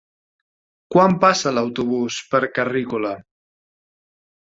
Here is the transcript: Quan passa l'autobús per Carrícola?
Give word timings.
Quan 0.95 1.13
passa 1.27 1.53
l'autobús 1.59 2.19
per 2.35 2.43
Carrícola? 2.59 3.15